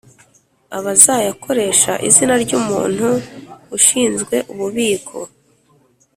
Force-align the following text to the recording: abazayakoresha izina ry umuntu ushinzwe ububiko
abazayakoresha 0.77 1.91
izina 2.07 2.33
ry 2.43 2.51
umuntu 2.59 3.07
ushinzwe 3.77 4.35
ububiko 4.51 5.17